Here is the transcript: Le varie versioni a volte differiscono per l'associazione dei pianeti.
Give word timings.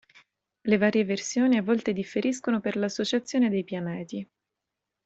Le 0.63 0.77
varie 0.79 1.03
versioni 1.05 1.57
a 1.57 1.61
volte 1.61 1.93
differiscono 1.93 2.59
per 2.59 2.75
l'associazione 2.75 3.49
dei 3.51 3.63
pianeti. 3.63 4.27